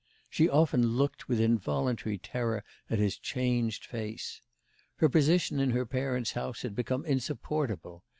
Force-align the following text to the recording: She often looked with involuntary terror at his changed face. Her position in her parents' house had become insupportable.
She 0.31 0.49
often 0.49 0.95
looked 0.97 1.27
with 1.27 1.39
involuntary 1.39 2.17
terror 2.17 2.63
at 2.89 2.97
his 2.97 3.19
changed 3.19 3.85
face. 3.85 4.41
Her 4.95 5.09
position 5.09 5.59
in 5.59 5.69
her 5.69 5.85
parents' 5.85 6.31
house 6.31 6.63
had 6.63 6.73
become 6.73 7.05
insupportable. 7.05 8.03